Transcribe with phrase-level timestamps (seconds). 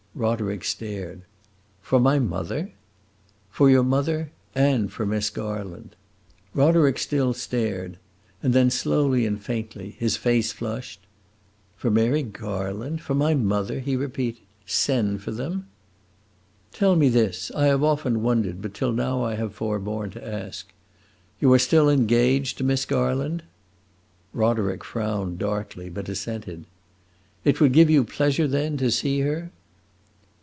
[0.13, 1.21] Roderick stared.
[1.81, 2.73] "For my mother?"
[3.49, 5.95] "For your mother and for Miss Garland."
[6.53, 7.97] Roderick still stared;
[8.43, 10.99] and then, slowly and faintly, his face flushed.
[11.77, 14.41] "For Mary Garland for my mother?" he repeated.
[14.65, 15.67] "Send for them?"
[16.73, 20.67] "Tell me this; I have often wondered, but till now I have forborne to ask.
[21.39, 23.43] You are still engaged to Miss Garland?"
[24.33, 26.65] Roderick frowned darkly, but assented.
[27.45, 29.51] "It would give you pleasure, then, to see her?"